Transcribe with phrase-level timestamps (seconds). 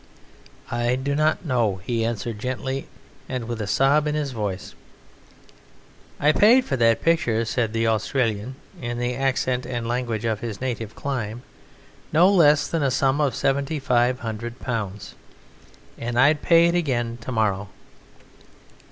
[0.71, 2.87] "I do not know," he answered gently
[3.29, 4.73] and with a sob in his voice.
[6.19, 10.59] "I paid for that picture," said the Australian, in the accent and language of his
[10.59, 11.43] native clime,
[12.11, 15.13] "no less a sum than £7500...
[15.99, 17.69] and I'd pay it again to morrow!"